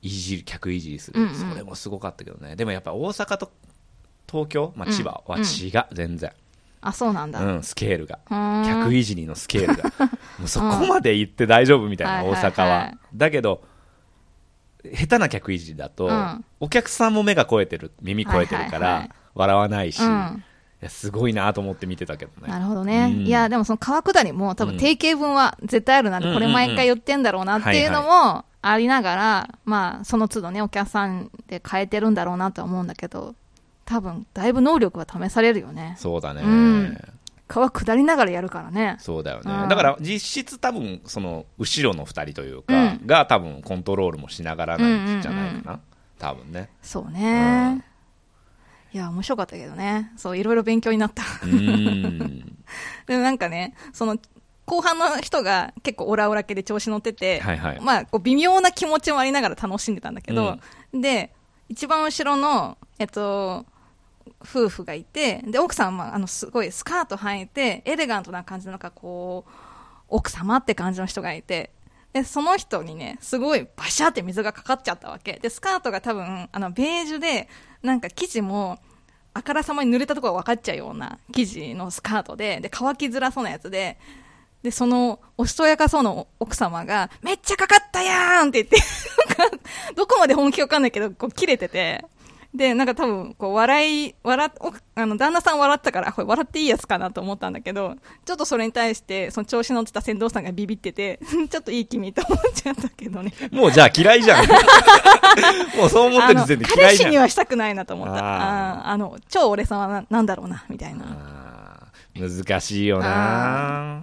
[0.00, 1.34] いじり客いじりする、うんうん。
[1.34, 2.56] それもすごかったけどね。
[2.56, 3.52] でもやっぱ大阪と
[4.26, 5.42] 東京、まあ、千葉はうん。
[5.42, 6.32] 違う、全然、
[6.82, 7.40] あ、そうなんだ。
[7.40, 8.18] う、うんスケールが。
[8.28, 9.84] 客いじりのスケールが。
[10.38, 12.42] もうそこまで行って大丈夫みたいな、はいはいはい。
[12.42, 13.62] 大阪は、だけど
[14.84, 16.44] 下手な客いじりだと、うん。
[16.60, 19.10] お客さんも目が肥えてる耳肥えてるから、はいはいはい。
[19.34, 20.44] 笑わないし、いうん。
[20.80, 22.52] やすごいなと思って見てたけどね。
[22.52, 23.12] なるほどね。
[23.16, 23.26] うん。
[23.26, 33.34] いや、でもその川下りも多分定型文は絶対あるなって、うんこれ毎回言ってんだろうなっていうのもありながら、まあ、その都度ね、お客さんで変えてるんだろうなとは思うんだけど、
[33.84, 35.96] 多分、だいぶ能力は試されるよね。
[35.98, 36.98] そうだね、うん。
[37.48, 38.96] 川下りながらやるからね。
[39.00, 39.68] そうだよね、うん。
[39.68, 43.06] だから実質多分その後ろの2人というか、うん。
[43.06, 45.80] が多分コントロールもしながらなんじゃないかな、
[46.18, 46.70] 多分ね。
[46.80, 47.84] そううねん。
[48.94, 50.12] いや、面白かったけどね。
[50.16, 51.22] そう、いろいろ勉強になった。
[53.06, 54.18] でもなんかね、その、
[54.64, 57.80] 後半の人が結構オラオラ系で調子乗ってて、はいはい。
[57.80, 60.58] まあ、こう微妙な気持ちもありながら楽しんでたんだけど、
[60.94, 61.34] で、
[61.68, 63.66] 一番後ろの、えっと、
[64.44, 69.50] 夫婦がいて、で、奥さんは、あの、すごいスカート履いて、エレガントな感じの、なんかこう、
[70.08, 71.70] 奥様って感じの人がいて、
[72.12, 75.38] で、その人にね、すごいバシャって水がかかっちゃったわけ。
[75.40, 77.48] で、スカートが多分、あの、ベージュで、
[77.82, 78.78] なんか生地も、
[79.34, 83.98] あからさまに濡れたところが分かっちゃうような生地のスカートで、で、乾きづらそうなやつで、
[84.62, 88.76] で、その、おしとやかそうな奥様が、めっちゃかかったやんって言って、
[89.96, 92.04] どこまで本気わかんないけど、こう、切れてて、
[92.54, 101.18] で、なんか多分、こう、笑い、笑っ、おあの、旦那さん笑ったから、これ笑っていいやつかなと思ったんだけど、ちょっとそれに対して、その調子乗ってた船頭さんがビビってて、
[101.50, 103.32] ちょっといい気味と思っちゃったけどね。
[103.50, 104.46] もうじゃあ嫌いじゃん
[105.78, 108.14] もうそう思ってる時点で嫌彼氏いじゃんにはしたくないなと思った。
[108.14, 111.06] ああの、超俺さんはななんだろうな、みたいな。
[112.14, 114.02] 難しいよな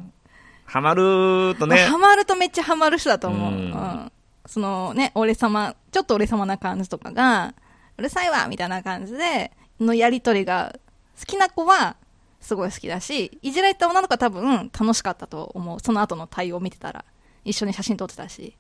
[0.65, 3.53] ハマるとねハマるとめっちゃハマる人だと思う。
[3.53, 4.12] ううんん。
[4.47, 7.53] そのね、俺様、ちょっと俺様な感じとかが、
[7.99, 10.75] うるさいわみたいな感じで、のやりとりが、
[11.19, 11.95] 好きな子は、
[12.39, 15.79] すごい好きだし、いじられた女の子は多分楽しかったと思う。
[15.79, 17.05] その後の対応を見てたら。
[17.45, 18.55] 一緒に写真撮ってたし。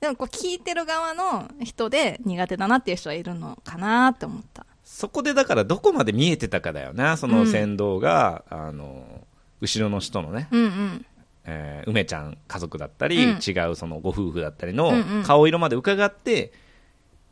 [0.00, 4.66] でもこう聞いてる側の人で苦手だなっていう人はいるのかなって思った。
[4.82, 9.22] そこでだからどこまで見えてたかだよなその船頭が、あの
[9.60, 11.06] 後ろの人のね、うんうん。
[11.44, 16.52] えー梅ちゃん家族だったり、うん違うそのご夫婦だったりのうんうん顔色まで伺って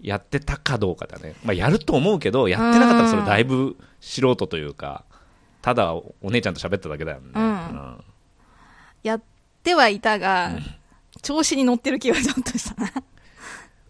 [0.02, 5.04] やってたかどうかだね、まあ、やると思うけどやってなかったらそれだいぶ素人というか
[5.62, 8.04] ただお姉ちゃんと喋っただけだよね、うん。
[9.04, 9.22] やっ
[9.62, 10.50] てはいたが、
[11.22, 12.90] 調子に乗ってる気がちょっとしたな。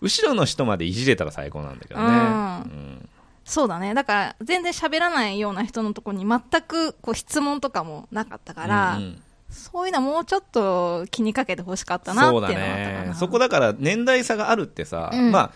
[0.03, 2.13] 後ろの人までいじれたら最高なんだけどね、うん。
[2.13, 3.09] うん。
[3.45, 3.95] そうだね。
[3.95, 9.23] だから、全然喋らないような人のところに全くこう質問とかもなかったから、うんうん。
[9.49, 13.05] そういうのはもうちょっと気にかけてほしかったなっていうのはあったかな。
[13.05, 13.15] ね。
[13.15, 15.31] そこだから年代差があるってさ、うん。
[15.31, 15.53] まあ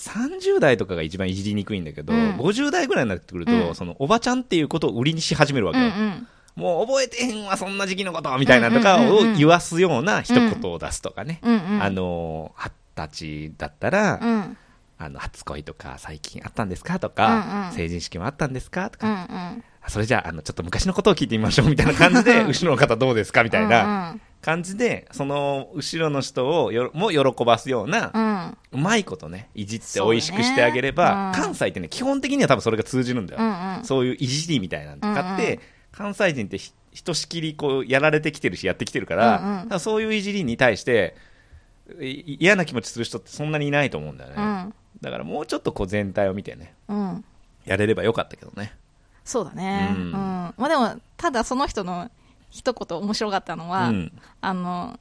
[0.00, 6.28] 30代とかが一番いじりにくいんだけど、うん50代ぐらいになってくると、うんそのおばちゃんっていうことを売りにし始めるわけよ、うんうん。
[6.56, 11.82] もう覚えてへんわそんな時期のことみたいなとかをうんうんうんうん言わすような一言を出すとかね、うんうん。
[11.82, 12.70] あの二
[13.08, 14.56] 十歳だったら、うん。
[14.98, 19.64] あの初恋とか最近あったんですかとか、うんうん成人式もあったんですかとうんうか、ん。
[19.88, 24.16] それじゃああのちょっと昔のことを聞いてみましょうみたいな感じで後ろの方どうですかみたいなな。
[24.40, 33.84] 感じでその後ろの人をよも喜ばすような、うまいことねいじって美味しくしてあげれば、うん関西ってね基本的には多分それが通じるんだよ。
[33.84, 35.60] そういういじりみたいなのとかって、
[35.92, 41.14] 関西人ってひひとしきりこうやられてきてるしやってきてるから,、そういういじりに対して
[42.00, 44.74] い嫌な気持ちする人ってそんなにいないと思うんだよね、うん。
[45.00, 47.24] だからもうちょっとこう全体を見てねうん。
[47.64, 48.74] やれればよかったけどね
[49.24, 49.94] そうだね。
[49.96, 50.12] ううんん。
[50.12, 52.10] まあでも、ただその人の
[52.50, 54.12] 一言面白かったのは、うん。
[54.40, 55.00] あの、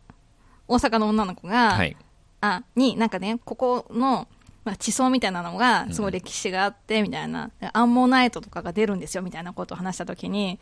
[0.67, 1.97] 大阪の女の子が、はい。
[2.41, 4.27] あ、に、なんかね、ここの、
[4.63, 10.59] まあ、地層みたいなのが、すごい歴史があって、みたいな、アンモナイトとかが出るんですよ、みたいなことを話したときに、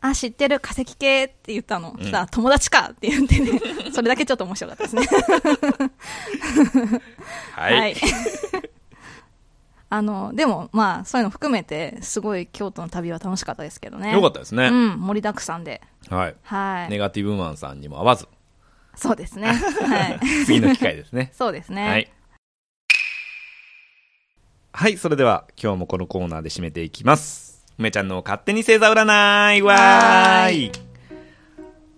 [0.00, 0.60] あ、知ってる。
[0.60, 1.94] 化石系って言ったの。
[1.98, 2.10] うん。
[2.10, 2.90] さあ、友達か！
[2.92, 3.60] って言ってね、
[3.92, 5.06] それだけちょっと面白かったですね。
[7.52, 7.94] はい、
[9.92, 14.12] あの、でも、まあ、そういうの含めて、すごい京都の旅は楽しかったですけどね。
[14.12, 15.82] よかったですね、うん、盛りだくさんで。
[16.08, 16.90] はいはい。
[16.90, 18.28] ネガティブマンさんにも会わず
[18.94, 19.48] そうですね。
[19.52, 20.20] はい。
[20.46, 21.88] 次の機会ですね そうですね。
[21.88, 22.10] はい。
[24.72, 27.66] はい、それでは今日もこのコーナーで締めていきます。
[27.76, 30.72] 梅ちゃんの勝手に星座占いわーい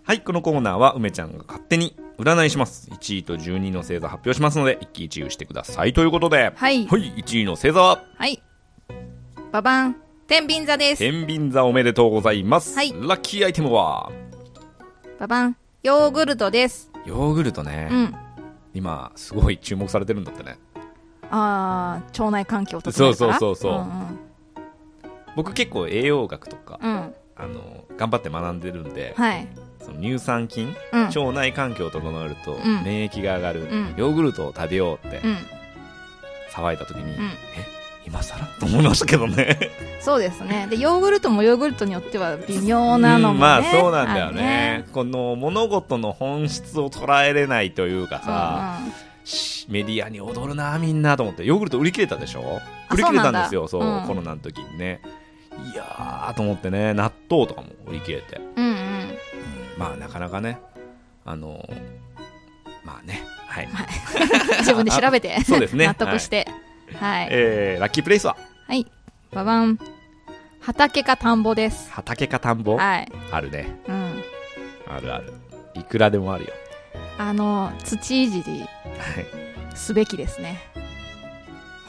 [0.04, 2.88] はい、このコーナーは梅ちゃんが勝手に占いします。
[2.90, 5.92] 1位と12の星座発表しますので、一喜一憂してください。
[5.92, 8.42] ということで、はいはい、1位の星座は、はい。
[9.50, 9.96] ババン、
[10.26, 10.98] 天秤座です。
[10.98, 12.76] 天秤座おめでとうございます。
[12.76, 14.10] はいラッキーアイテムは、
[15.18, 16.90] ババン、ヨーグルトです。
[17.04, 17.88] ヨーグルトね。
[17.90, 18.14] うん。
[18.74, 20.58] 今、すごい注目されてるんだってね。
[21.30, 24.32] あー、腸内環境を整えるからそうそうそうそううん
[25.34, 26.90] 僕結構栄養学とか、うん。
[26.90, 27.14] うん。
[27.36, 29.48] あの、頑張って学んでるんで、はい。
[29.84, 31.04] その乳酸菌、うん。
[31.06, 32.82] 腸内環境を整えるとん。
[32.84, 33.94] 免疫が上がる、うん。
[33.96, 35.36] ヨーグルトを食べようってうん。
[36.52, 39.70] 騒いだ時に、うんえ今更と思いましたけどね。
[40.00, 40.66] そうですね。
[40.68, 43.34] で、ヨーグルトもヨーグルトによっては微妙なのもね。
[43.34, 43.40] うん。
[43.40, 44.88] まあそうなんだよあるね。
[44.92, 48.92] この物事の本質を捉えれないというかさ、うんうん。
[49.24, 51.44] しメディアに踊るなみんなと思って。
[51.44, 52.60] ヨーグルト売り切れたでしょ？
[52.88, 54.02] あ売り切れたんですよそううん。
[54.02, 55.00] コロナの時にね。
[55.72, 58.74] いやーと思ってね納豆とかも売り切れて、うんうん。
[59.82, 60.58] うんまあなかなかね
[61.24, 61.68] あの
[62.84, 63.68] まあねはい、
[64.60, 66.48] 自分で調べて、そうですね納得して。
[66.98, 67.28] はい。
[67.30, 68.36] えー、ラッキープレイスは？
[68.66, 68.86] はい。
[69.30, 69.78] ババン。
[70.60, 71.90] 畑か田んぼです。
[71.90, 73.12] 畑か田んぼ、はい。
[73.30, 74.22] あるねうん。
[74.88, 75.34] あるある
[75.74, 76.52] いくらでもあるよ
[77.18, 78.66] あの、土いじりはい
[79.76, 80.58] すべきですね。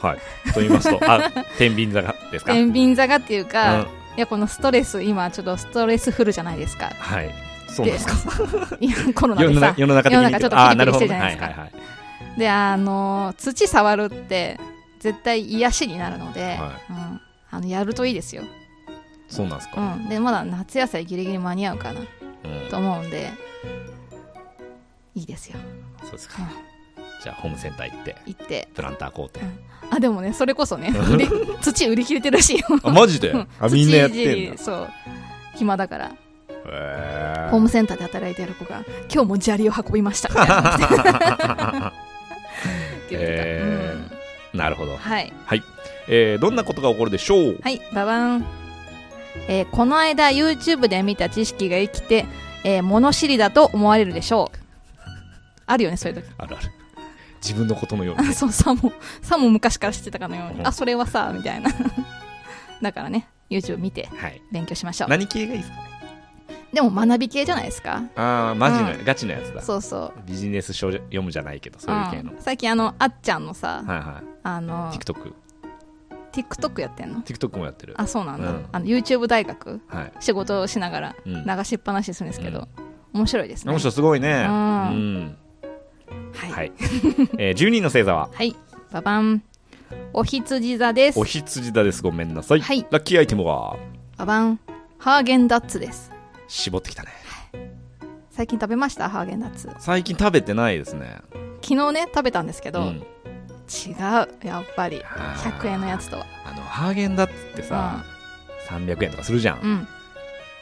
[0.00, 2.52] はいと言いますとあ 天秤座がですか？
[2.52, 6.92] 天秤座がっていうか、うんいや、このストレス、今ちょっとストレスフルじゃないですか。
[6.98, 7.34] はい
[7.74, 9.80] そうですかいや、コロナでさ中。
[9.80, 11.72] 世の中的に世の中ちょっとピリピリしてるじゃないですかはいはいはい
[12.38, 14.58] で、あの、土触るって、
[14.98, 17.20] 絶対癒しになるので、はいうん。
[17.50, 18.42] あの、やるといいですよ。
[19.28, 20.08] そうなんですか、うん。
[20.08, 23.30] で、まだ夏野菜ギリギリ間に合うかな、うんと思うんで、
[25.14, 25.58] いいですよ。
[26.02, 26.48] そうですかうん。
[27.22, 28.68] じゃあホームセンター行って行って。
[28.74, 29.40] プランター買うて
[29.90, 30.92] あ、でもね、それこそね、
[31.62, 32.66] 土売り切れてるらしいよ。
[32.82, 33.30] あマジで？
[33.30, 34.88] うんあみんなやってんそう。
[35.54, 36.12] 暇だから。
[36.66, 40.28] へホームセンターで働いてる子が、今日も砂利を運びました。
[40.30, 41.92] みたいなっ
[43.08, 44.08] て言ってへ
[44.52, 44.56] た。
[44.56, 44.98] ーなるほどうん。
[44.98, 45.32] はい。
[46.08, 47.58] えー、どんなことが起こるでしょう？
[47.62, 48.44] はい、ババン。
[49.48, 52.24] えーこの間 YouTube で見た知識が生きて、
[52.64, 54.58] えー物知りだと思われるでしょう。
[55.66, 56.26] あるよね、そういう時。
[56.38, 56.70] あるある
[57.42, 60.60] 自分のことのようにあ、 そう、さも、さも昔から知ってたかのように。
[60.60, 61.70] うんあ、それはさ、みたいな。
[62.80, 65.08] だからね、YouTube 見てはい勉強しましょう。
[65.10, 65.76] 何系がいいですか？
[65.76, 65.93] ね
[66.74, 68.02] でも学び系じゃないですか。
[68.16, 69.62] ああマジの、うガチのやつだ。
[69.62, 70.22] そうそう。
[70.26, 75.32] ビジネス書読むじゃないけどそういう系の、うん最近あの、あっちゃんのさ、はいはあのい、TikTok
[76.32, 77.94] TikTok やってんの？TikTok もやってる。
[77.96, 78.50] あ、そうなんだ。
[78.50, 78.66] うん。
[78.72, 82.66] あの YouTube 大学、はい、仕事をしながらうん、流しっぱなしにするんですけど、
[83.12, 83.70] 面白いですね。
[83.70, 84.44] この人すごいね。
[84.48, 85.16] ううん。
[85.26, 85.36] ん、
[86.34, 86.50] はい。
[86.50, 86.72] はい、
[87.38, 88.28] えー、12人の星座は？
[88.32, 88.54] はい。
[88.90, 89.42] ババン。
[90.12, 91.20] お羊座です。
[91.20, 91.24] お。
[91.24, 92.02] 羊座です。
[92.02, 92.84] ごめんなさい、はい。
[92.90, 93.76] ラッキーアイテムは？
[94.16, 94.58] ババン。
[94.98, 96.13] ハーゲンダッツです。
[96.48, 97.10] 絞ってきたね。
[98.30, 99.08] 最近食べました？
[99.08, 99.70] ハーゲンダッツ。
[99.78, 101.18] 最近食べてないですね。
[101.62, 102.88] 昨日ね、食べたんですけど、うん。
[102.88, 104.46] 違う。
[104.46, 105.02] やっぱり。
[105.04, 105.52] あー。
[105.52, 106.26] 100円のやつとは。
[106.44, 108.04] あのハーゲンダッツってさ、
[108.68, 109.86] 300円とかするじゃん、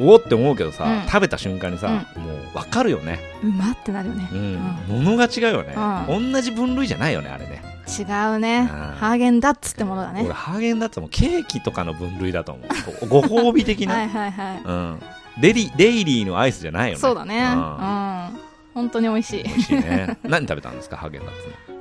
[0.01, 0.07] うん。
[0.09, 1.09] おおって思うけどさ、うん。
[1.09, 4.29] 食べた瞬間にさ、もう分かるよね、うまってなるよね。
[4.33, 4.59] うん。
[4.89, 5.75] 物が違うよね、
[6.09, 7.63] う同じ分類じゃないよねあれね。
[7.89, 8.63] 違うね。
[8.65, 10.23] ハーゲンダッツってものだね。
[10.25, 10.33] 俺。
[10.33, 12.63] ハーゲンダッツもケーキとかの分類だと思
[13.03, 13.09] う。
[13.09, 14.63] ご褒美的な、 はいはいはい。
[14.65, 15.03] うん、
[15.41, 17.01] デリデイリーのアイスじゃないよね。
[17.01, 17.39] そうだね。
[17.41, 17.47] ううん。
[17.55, 18.39] ん。
[18.75, 19.45] 本当に美味しい。
[19.45, 19.53] 美。
[19.53, 20.19] 味しいね。
[20.25, 20.97] 何食べたんですか？
[20.97, 21.37] ハーゲンダッツ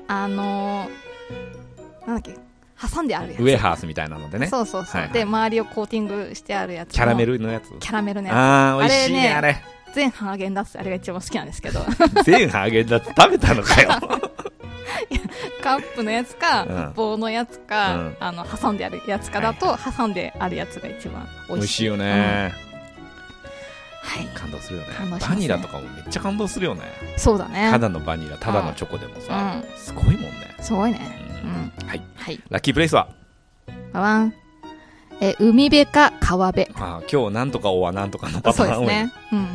[0.07, 2.37] あのー、なんだっけ、
[2.95, 3.39] 挟んであるやつ。
[3.39, 4.47] のウェハースみたいなのでね。
[4.47, 5.01] そうそうそう。
[5.01, 5.13] はいはい。
[5.13, 6.93] で、周りをコーティングしてあるやつの。
[6.93, 7.69] キャラメルのやつ？
[7.79, 9.61] キャラメルのやああ美味しいねああれ。
[9.91, 9.95] つ。
[9.95, 11.81] 全ハーゲンダッツ、あれが一番好きなんですけど、
[12.23, 13.89] 全ハーゲンダッツ食べたのかよ。
[15.61, 16.93] カップのやつか、うん。
[16.95, 18.17] 棒のやつか、うん。
[18.19, 21.55] あの、挟んであるやつかだと、挟んであるやつが一番美味しい。
[21.55, 21.99] 美味しいようん。
[21.99, 22.53] ね、
[24.01, 24.25] はい。
[24.33, 26.81] 感動するよねねバニラとかもめっちゃ感動するよね
[27.17, 27.69] そうだね。
[27.71, 30.99] ただのバニラただのチョコでもさ、うすごいもんね、すごいね。
[31.43, 31.87] ううんん。
[31.87, 32.39] はいはい。
[32.49, 33.07] ラッキープレイスは？
[33.93, 34.33] ババン。
[35.21, 36.67] え、海辺か川辺。
[36.75, 39.13] あー今日なんとかおはなんとかのパターンね。
[39.31, 39.47] うん。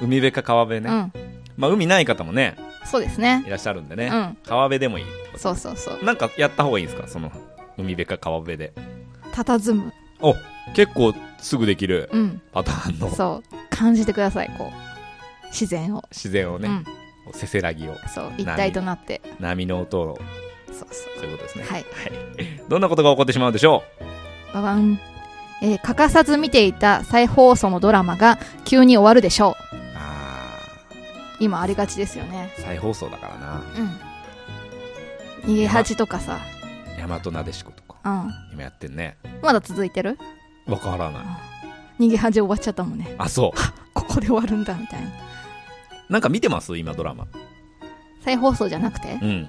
[0.00, 1.12] 海辺か川辺ね、うん。
[1.56, 3.50] まあ海ない方もねそうですねい。
[3.50, 4.36] らっしゃるんでね、うん。
[4.44, 5.04] 川辺でもいい
[5.36, 6.04] そうそうそう。
[6.04, 7.06] なんかやった方がいいですか？
[7.06, 7.30] その
[7.78, 8.72] 海辺か川辺で
[9.32, 9.92] 佇む。
[10.20, 10.34] お
[10.74, 12.42] 結構すぐできるうん。
[12.52, 13.56] パターンのそう。
[13.70, 15.46] 感じてください、こう。
[15.46, 16.04] 自然を。
[16.10, 16.84] 自然をね、うん。
[17.32, 18.32] せせらぎをそう。
[18.36, 19.20] 一体となって。
[19.40, 20.18] 波の音を
[20.68, 21.68] そうそそういうことですねう。
[21.72, 21.84] はい。
[22.68, 23.82] どんなことが起こってしまうでしょ
[24.52, 24.98] ババン。
[25.62, 29.76] えー欠かさず見ていた再放送のドラマが急に終わるでしょう。
[29.76, 30.58] うあ
[31.40, 32.52] 今ありがちですよね。
[32.58, 35.52] ー再放送だからなうん。
[35.52, 36.38] 逃げ恥とかさ。
[36.98, 38.34] 大和なでしことかうん。
[38.52, 40.18] 今やってんねまだ続いてる？
[40.66, 41.20] わからな
[41.98, 42.02] い。
[42.04, 43.14] 逃げ恥終わっちゃったもんね。
[43.18, 43.58] あそう。
[43.94, 45.10] ここで終わるんだ、みたいな。
[46.08, 46.76] なんか見てます？
[46.76, 47.26] 今ドラマ。
[48.22, 49.18] 再放送じゃなくて？
[49.22, 49.48] うん。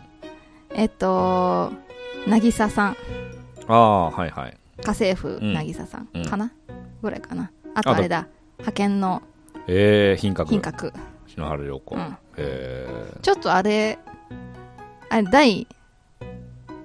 [0.71, 1.71] えっと、
[2.27, 2.97] なぎささん。
[3.67, 4.57] ああはいはい。
[4.81, 5.53] 家政婦うん。
[5.53, 6.07] なぎささん。
[6.13, 6.25] うん。
[6.25, 6.51] かな、
[7.01, 7.51] ぐらいかな。
[7.73, 7.91] あと。
[7.91, 8.27] あれだ。
[8.59, 9.21] 派遣の。
[9.67, 10.49] えー、品格。
[10.49, 10.93] 品格。
[11.27, 12.17] 篠原涼子、うん。
[12.37, 13.99] えちょっとあれ、
[15.09, 15.67] あれ、第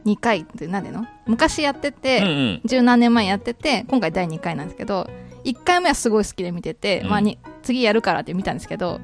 [0.05, 1.07] 2回って何での？
[1.27, 5.09] 昔やってー、て、うんうん十何年前やってて、今回第2回なんですけど、
[5.45, 9.01] 1回目はすごい好きで見てて、うんまあに、次やるからって見たんですけど、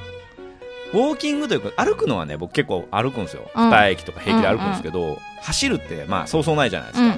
[0.93, 3.71] ウォーキングというか歩くのはね僕結構歩くんですよ、うん。
[3.71, 7.17] 2駅とか平気で歩くんですけど、走るってまあそうそうないじゃないですか、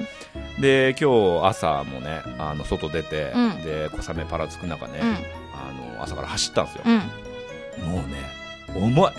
[0.55, 0.61] うん。
[0.61, 3.63] で今日朝もねあの外出て、うん。
[3.63, 5.09] で小雨パラつく中ね、うん。
[5.09, 6.97] あの朝から走ったんですよ、うん。
[7.89, 8.17] もうね
[8.75, 9.11] 重い。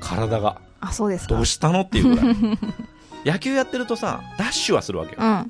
[0.00, 0.56] 体が。
[0.80, 1.34] あそうですか。
[1.34, 2.36] どうしたのっていうぐらい。
[3.24, 5.48] 野球やってるとさダッシュはするわけよ、うん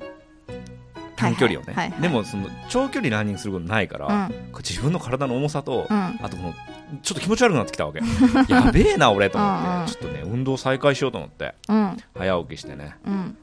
[1.21, 4.35] 短距離をね、はいはいでもその長距離ランニングすることないから、うん。
[4.57, 5.97] 自分の体の重さと、うん。
[6.21, 6.53] あとこの
[7.03, 7.99] ちょっと気持ち悪くなってきたわけ。
[8.51, 9.93] やべえな俺と思って。
[9.93, 11.55] ちょっとね運動再開しようと思って。
[11.69, 11.97] うん。
[12.17, 13.37] 早起きしてね、うん。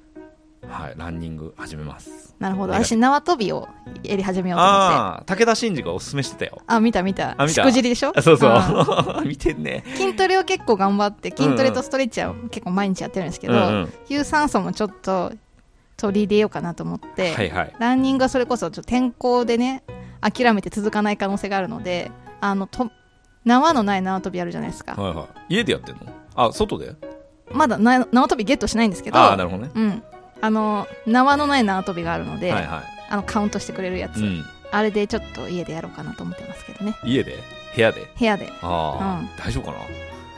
[0.69, 2.35] はい、ランニング始めます。
[2.39, 2.75] なるほど。
[2.75, 3.69] 私縄跳びを
[4.03, 4.95] やり始めようと思って。
[4.97, 6.61] ああ武田真治がおすすめしてたよ。
[6.67, 7.31] あ見た見た。
[7.39, 7.49] あ見た？
[7.49, 8.13] しくじりでしょ？
[8.15, 9.85] あそうそんう 見てんね。
[9.95, 13.93] 筋トレを結構頑張って筋トレとストレッチは結構毎日やってるんですけど、うんうん。
[14.09, 15.33] 有酸素もちょっと
[15.99, 17.75] 取り入れようかなと思って、はいはい。
[17.79, 19.83] ランニングはそれこそちょっと天候でね
[20.23, 22.91] 諦めて続かない可能性があるのであのと
[23.45, 25.57] 縄のない縄跳びあるじゃないですか、はいはい。
[25.57, 26.03] 家でやってんの？
[26.35, 26.95] あ外で？
[27.51, 29.71] まだな縄跳びゲットしないんですけどああなるほどね。
[29.75, 30.03] うん、
[30.41, 36.95] あの縄のない縄跳びがあるので、はいはあのカウントしてくれるやつ、い、うん、あれでちょっと家でやろうかなと思ってますけどね。
[37.05, 37.39] 家で？
[37.75, 38.07] 部屋で？
[38.19, 38.53] 部屋で。
[38.61, 39.29] ああ、うん。
[39.37, 39.79] 大丈夫かな？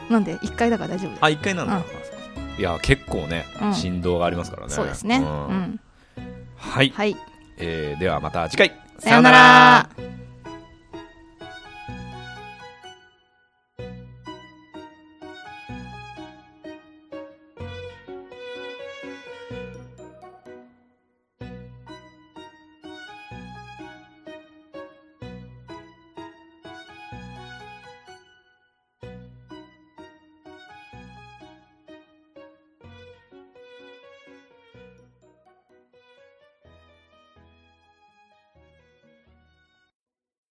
[0.09, 1.83] なんで？1階だから大丈夫ですあ一回なんだ、うん
[2.59, 3.75] いや結構ね、うん。
[3.75, 4.73] 振動がありますからね。
[4.73, 5.21] そうですね、
[6.57, 7.17] はい、はい。
[7.59, 8.73] えーではまた次回。
[8.99, 9.89] さよなら